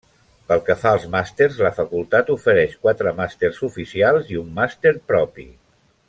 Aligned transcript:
Pel 0.51 0.61
que 0.69 0.75
fa 0.83 0.91
als 0.95 1.03
màsters, 1.15 1.59
la 1.67 1.71
Facultat 1.81 2.31
ofereix 2.37 2.73
quatre 2.87 3.13
màsters 3.21 3.61
oficials 3.71 4.33
i 4.37 4.43
un 4.45 4.49
màster 4.61 4.95
propi. 5.13 5.47